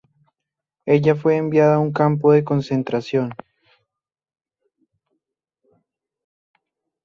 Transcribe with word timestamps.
Ella 0.87 1.13
fue 1.13 1.37
enviada 1.37 1.75
a 1.75 1.79
un 1.79 1.91
campo 1.93 2.31
de 2.31 2.43
concentración. 2.43 3.35